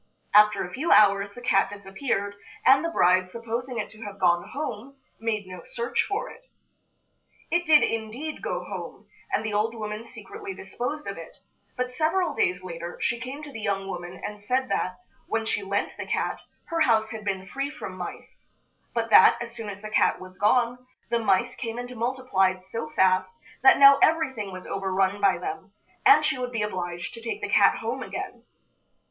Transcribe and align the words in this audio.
After 0.33 0.63
a 0.63 0.73
few 0.73 0.91
hours 0.91 1.35
the 1.35 1.43
cat 1.43 1.69
disappeared, 1.69 2.33
and 2.65 2.83
the 2.83 2.89
bride, 2.89 3.29
supposing 3.29 3.77
it 3.77 3.87
to 3.89 4.01
have 4.01 4.17
gone 4.19 4.49
home, 4.49 4.97
made 5.19 5.45
no 5.45 5.61
search 5.63 6.01
for 6.09 6.27
it. 6.27 6.47
It 7.51 7.67
did, 7.67 7.83
indeed, 7.83 8.41
go 8.41 8.63
home, 8.63 9.07
and 9.31 9.45
the 9.45 9.53
old 9.53 9.75
woman 9.75 10.03
secretly 10.03 10.55
disposed 10.55 11.05
of 11.05 11.19
it; 11.19 11.37
but 11.77 11.91
several 11.91 12.33
days 12.33 12.63
later 12.63 12.97
she 12.99 13.19
came 13.19 13.43
to 13.43 13.51
the 13.51 13.61
young 13.61 13.87
woman 13.89 14.19
and 14.25 14.41
said 14.43 14.69
that, 14.69 14.95
when 15.27 15.45
she 15.45 15.61
lent 15.61 15.95
the 15.97 16.07
cat, 16.07 16.41
her 16.69 16.79
house 16.81 17.11
had 17.11 17.23
been 17.23 17.45
free 17.45 17.69
from 17.69 17.95
mice, 17.95 18.47
but 18.95 19.11
that, 19.11 19.37
as 19.39 19.51
soon 19.55 19.69
as 19.69 19.83
the 19.83 19.91
cat 19.91 20.19
was 20.19 20.39
gone, 20.39 20.83
the 21.11 21.19
mice 21.19 21.53
came 21.53 21.77
and 21.77 21.95
multiplied 21.95 22.63
so 22.63 22.89
fast 22.95 23.31
that 23.61 23.77
now 23.77 23.99
everything 24.01 24.51
was 24.51 24.65
overrun 24.65 25.21
by 25.21 25.37
them, 25.37 25.73
and 26.03 26.25
she 26.25 26.39
would 26.39 26.51
be 26.51 26.63
obliged 26.63 27.13
to 27.13 27.21
take 27.21 27.39
the 27.39 27.47
cat 27.47 27.77
home 27.77 28.01
again. 28.01 28.43